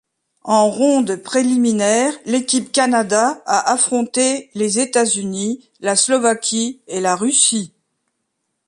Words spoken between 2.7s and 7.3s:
Canada a affronté: les États-Unis, la Slovaquie et la